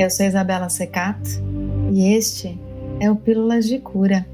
[0.00, 1.28] Eu sou Isabela Secato
[1.92, 2.58] e este
[2.98, 4.26] é o Pílulas de Cura.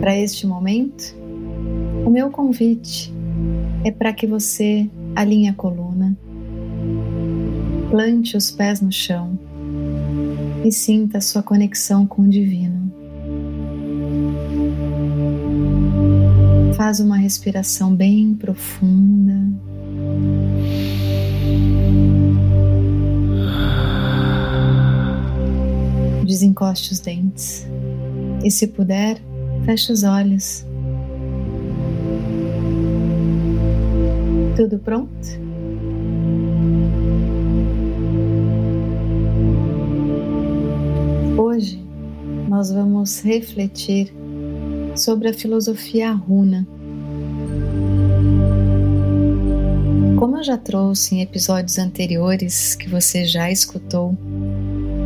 [0.00, 1.14] Para este momento,
[2.04, 3.14] o meu convite
[3.84, 6.18] é para que você alinhe a coluna,
[7.88, 9.38] plante os pés no chão
[10.64, 12.92] e sinta sua conexão com o divino.
[16.74, 19.47] Faz uma respiração bem profunda.
[26.38, 27.66] Desencoste os dentes
[28.44, 29.20] e, se puder,
[29.64, 30.64] feche os olhos.
[34.54, 35.10] Tudo pronto?
[41.36, 41.84] Hoje
[42.48, 44.14] nós vamos refletir
[44.94, 46.64] sobre a filosofia runa.
[50.16, 54.16] Como eu já trouxe em episódios anteriores que você já escutou,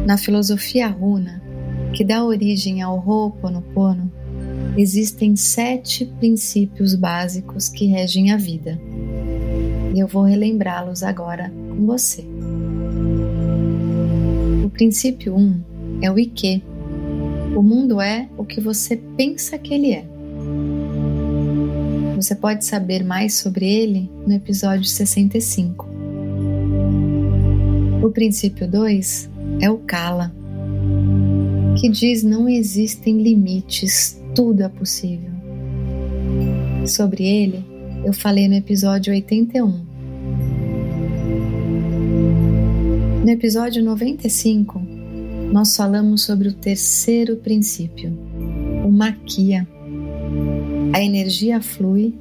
[0.06, 1.42] na filosofia runa,
[1.92, 4.10] que dá origem ao Ho'oponopono,
[4.76, 8.80] existem sete princípios básicos que regem a vida.
[9.94, 12.24] E eu vou relembrá-los agora com você.
[14.64, 15.60] O princípio 1 um
[16.00, 16.64] é o Ike,
[17.54, 20.04] o mundo é o que você pensa que ele é.
[22.16, 25.86] Você pode saber mais sobre ele no episódio 65.
[28.02, 29.31] O princípio 2
[29.62, 30.34] é o Kala,
[31.80, 35.30] que diz não existem limites, tudo é possível.
[36.84, 37.64] Sobre ele,
[38.04, 39.68] eu falei no episódio 81.
[43.24, 44.82] No episódio 95,
[45.52, 48.12] nós falamos sobre o terceiro princípio,
[48.84, 49.66] o maquia.
[50.92, 52.12] A energia flui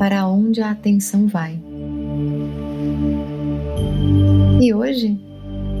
[0.00, 1.60] para onde a atenção vai.
[4.60, 5.27] E hoje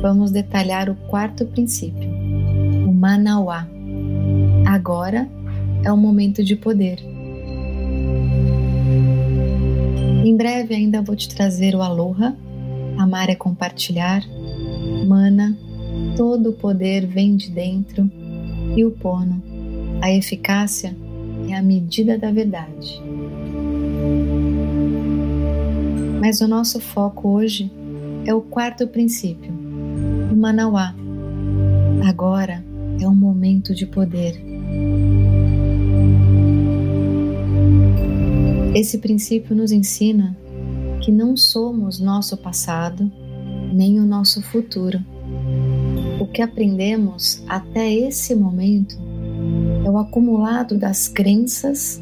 [0.00, 2.08] vamos detalhar o quarto princípio,
[2.86, 3.66] o manauá.
[4.66, 5.28] Agora
[5.84, 6.98] é o momento de poder.
[10.24, 12.36] Em breve ainda vou te trazer o aloha,
[12.98, 14.22] amar é compartilhar,
[15.06, 15.56] mana,
[16.16, 18.10] todo o poder vem de dentro
[18.76, 19.42] e o pono,
[20.02, 20.94] a eficácia
[21.48, 23.00] é a medida da verdade.
[26.20, 27.70] Mas o nosso foco hoje
[28.26, 29.57] é o quarto princípio,
[30.38, 30.94] Manauá.
[32.08, 32.64] Agora
[33.00, 34.40] é um momento de poder.
[38.74, 40.36] Esse princípio nos ensina
[41.02, 43.10] que não somos nosso passado
[43.72, 44.98] nem o nosso futuro
[46.20, 48.98] o que aprendemos até esse momento
[49.84, 52.00] é o acumulado das crenças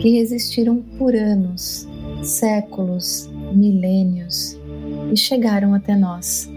[0.00, 1.88] que resistiram por anos,
[2.22, 4.58] séculos, milênios
[5.12, 6.50] e chegaram até nós.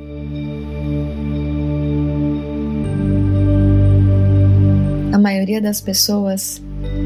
[5.25, 6.61] Maioria das pessoas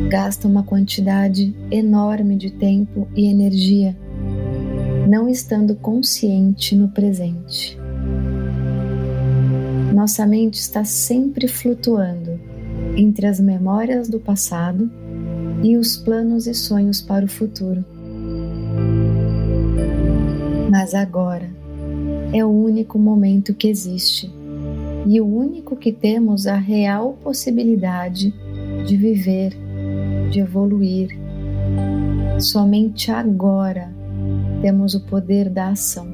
[0.09, 3.97] gasta uma quantidade enorme de tempo e energia,
[5.07, 7.79] não estando consciente no presente.
[9.96, 12.38] Nossa mente está sempre flutuando
[12.97, 14.91] entre as memórias do passado
[15.63, 17.85] e os planos e sonhos para o futuro.
[20.69, 21.50] Mas agora
[22.34, 24.29] é o único momento que existe
[25.05, 28.33] e o único que temos a real possibilidade
[28.85, 29.53] de viver,
[30.29, 31.09] de evoluir.
[32.39, 33.91] Somente agora
[34.61, 36.07] temos o poder da ação.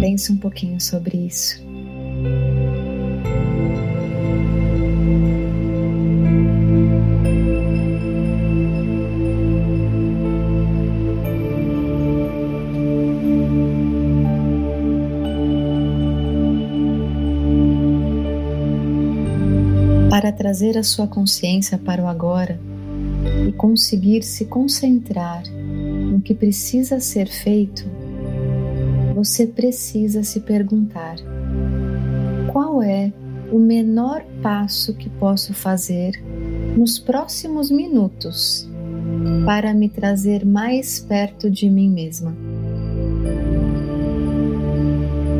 [0.00, 1.65] Pense um pouquinho sobre isso.
[20.56, 22.58] Trazer a sua consciência para o agora
[23.46, 27.84] e conseguir se concentrar no que precisa ser feito,
[29.14, 31.16] você precisa se perguntar:
[32.50, 33.12] qual é
[33.52, 36.18] o menor passo que posso fazer
[36.74, 38.66] nos próximos minutos
[39.44, 42.34] para me trazer mais perto de mim mesma?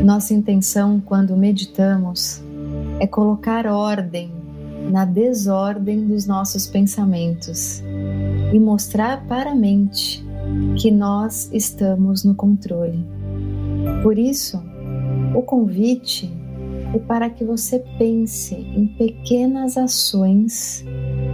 [0.05, 2.39] Nossa intenção quando meditamos
[2.99, 4.36] é colocar ordem
[4.89, 7.83] na desordem dos nossos pensamentos
[8.53, 10.25] e mostrar para a mente
[10.77, 13.05] que nós estamos no controle.
[14.01, 14.61] Por isso,
[15.35, 16.31] o convite
[16.93, 20.85] é para que você pense em pequenas ações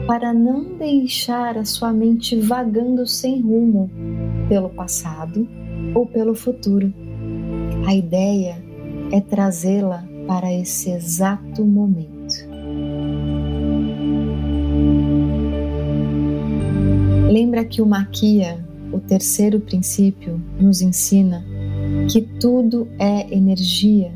[0.07, 3.89] para não deixar a sua mente vagando sem rumo
[4.50, 5.47] pelo passado
[5.94, 6.94] ou pelo futuro.
[7.88, 8.63] A ideia
[9.11, 12.12] é trazê-la para esse exato momento.
[17.33, 21.44] Lembra que o Maquia, o terceiro princípio, nos ensina
[22.07, 24.12] que tudo é energia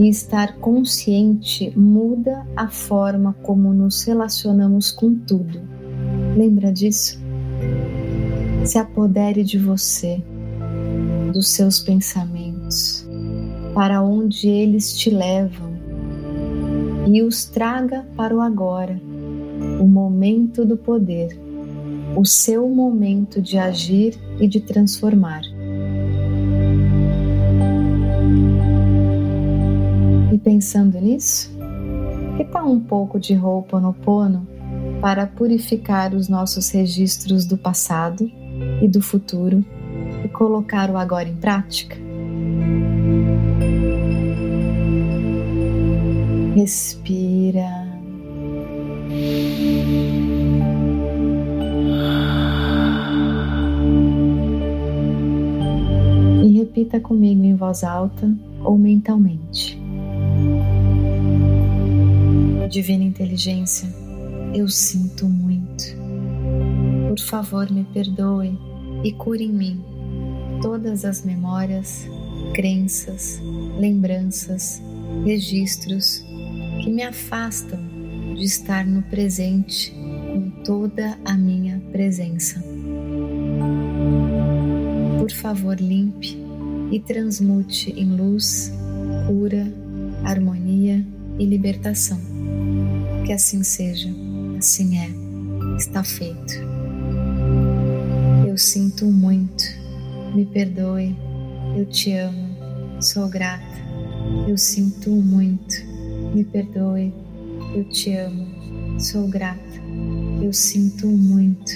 [0.00, 5.60] e estar consciente muda a forma como nos relacionamos com tudo.
[6.36, 7.20] Lembra disso?
[8.64, 10.20] Se apodere de você,
[11.32, 13.08] dos seus pensamentos,
[13.74, 15.72] para onde eles te levam
[17.06, 19.00] e os traga para o agora,
[19.80, 21.43] o momento do poder,
[22.16, 25.42] o seu momento de agir e de transformar.
[30.32, 31.50] E pensando nisso,
[32.36, 34.46] que tal um pouco de roupa no pono
[35.00, 38.30] para purificar os nossos registros do passado
[38.82, 39.64] e do futuro
[40.24, 41.96] e colocar o agora em prática?
[46.54, 47.23] Respira.
[56.74, 58.28] Repita comigo em voz alta
[58.64, 59.80] ou mentalmente.
[62.68, 63.88] Divina Inteligência,
[64.52, 65.84] eu sinto muito.
[67.08, 68.58] Por favor, me perdoe
[69.04, 69.84] e cure em mim
[70.60, 72.08] todas as memórias,
[72.54, 73.40] crenças,
[73.78, 74.82] lembranças,
[75.24, 76.24] registros
[76.82, 77.78] que me afastam
[78.34, 79.94] de estar no presente
[80.32, 82.60] com toda a minha presença.
[85.20, 86.43] Por favor, limpe
[86.94, 88.72] e transmute em luz,
[89.26, 89.66] cura,
[90.22, 91.04] harmonia
[91.38, 92.34] e libertação
[93.24, 94.10] que assim seja,
[94.58, 95.08] assim é,
[95.78, 96.54] está feito.
[98.46, 99.64] Eu sinto muito,
[100.34, 101.16] me perdoe,
[101.76, 103.64] eu te amo, sou grata.
[104.46, 105.74] Eu sinto muito,
[106.34, 107.12] me perdoe,
[107.74, 109.62] eu te amo, sou grata.
[110.42, 111.72] Eu sinto muito,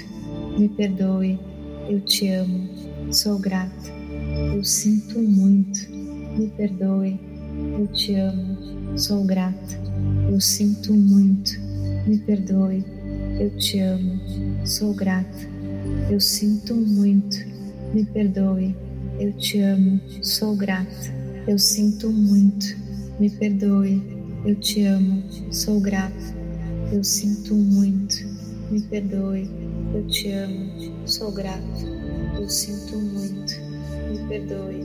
[0.58, 1.38] me perdoe,
[1.88, 2.68] eu te amo,
[3.10, 3.97] sou grata.
[4.68, 7.18] Sinto muito, me perdoe,
[7.78, 9.80] eu te amo, sou grata.
[10.30, 11.58] Eu sinto muito,
[12.06, 12.84] me perdoe,
[13.40, 14.20] eu te amo,
[14.66, 15.48] sou grata.
[16.10, 17.38] Eu sinto muito,
[17.94, 18.76] me perdoe,
[19.18, 21.14] eu te amo, sou grata.
[21.46, 22.76] Eu sinto muito,
[23.18, 24.02] me perdoe,
[24.44, 26.34] eu te amo, sou grata.
[26.92, 28.16] Eu sinto muito,
[28.70, 29.48] me perdoe,
[29.94, 31.62] eu te amo, sou grata.
[32.38, 33.57] Eu sinto muito,
[34.08, 34.80] me perdoe,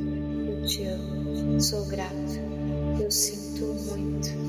[0.47, 2.13] eu te amo, sou grata.
[2.99, 4.43] Eu sinto muito.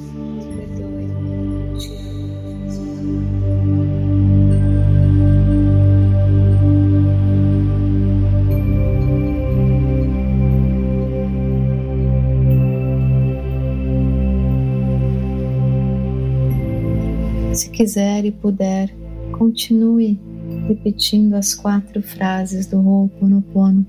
[17.54, 18.92] Se quiser e puder,
[19.30, 20.20] continue
[20.66, 23.86] repetindo as quatro frases do Ho'oponopono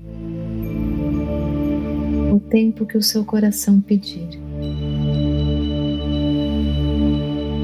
[2.48, 4.28] tempo que o seu coração pedir.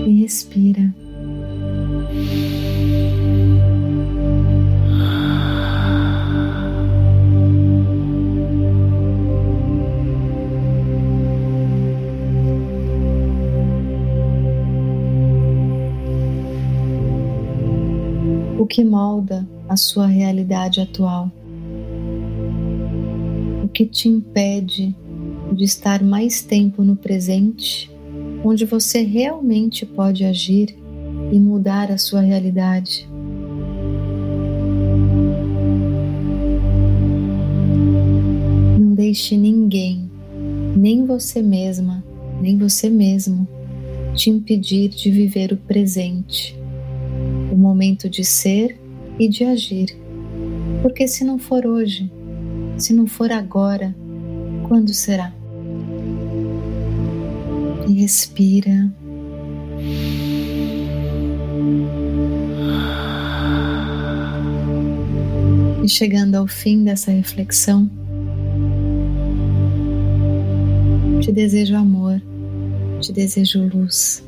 [0.06, 0.92] E respira.
[18.72, 21.30] que molda a sua realidade atual?
[23.72, 24.94] Que te impede
[25.52, 27.90] de estar mais tempo no presente,
[28.44, 30.76] onde você realmente pode agir
[31.30, 33.08] e mudar a sua realidade?
[38.78, 40.10] Não deixe ninguém,
[40.76, 42.04] nem você mesma,
[42.40, 43.46] nem você mesmo,
[44.14, 46.60] te impedir de viver o presente
[47.52, 48.78] o momento de ser
[49.18, 49.96] e de agir.
[50.80, 52.10] Porque se não for hoje,
[52.78, 53.94] se não for agora,
[54.68, 55.32] quando será?
[57.86, 58.90] E respira.
[65.82, 67.90] E chegando ao fim dessa reflexão,
[71.20, 72.20] te desejo amor,
[73.00, 74.22] te desejo luz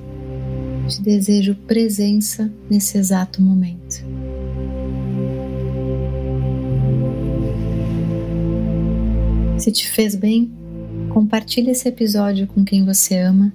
[0.89, 4.05] te desejo presença nesse exato momento.
[9.65, 10.53] Se te fez bem,
[11.09, 13.51] compartilhe esse episódio com quem você ama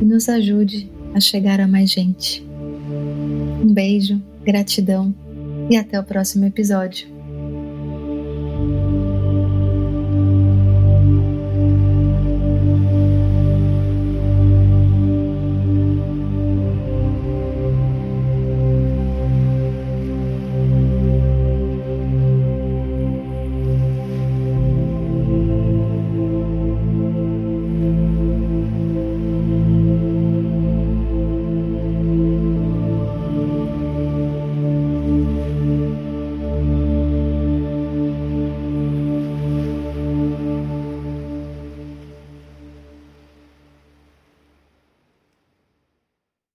[0.00, 2.40] e nos ajude a chegar a mais gente.
[3.60, 5.12] Um beijo, gratidão
[5.68, 7.08] e até o próximo episódio.